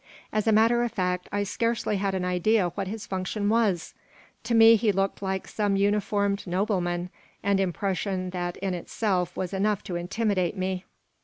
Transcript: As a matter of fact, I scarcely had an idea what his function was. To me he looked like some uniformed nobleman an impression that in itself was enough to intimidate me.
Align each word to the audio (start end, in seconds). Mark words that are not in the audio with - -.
As 0.33 0.47
a 0.47 0.51
matter 0.51 0.81
of 0.81 0.91
fact, 0.91 1.29
I 1.31 1.43
scarcely 1.43 1.97
had 1.97 2.15
an 2.15 2.25
idea 2.25 2.69
what 2.69 2.87
his 2.87 3.05
function 3.05 3.49
was. 3.49 3.93
To 4.45 4.55
me 4.55 4.75
he 4.75 4.91
looked 4.91 5.21
like 5.21 5.47
some 5.47 5.75
uniformed 5.75 6.47
nobleman 6.47 7.11
an 7.43 7.59
impression 7.59 8.31
that 8.31 8.57
in 8.57 8.73
itself 8.73 9.37
was 9.37 9.53
enough 9.53 9.83
to 9.83 9.95
intimidate 9.97 10.57
me. 10.57 10.85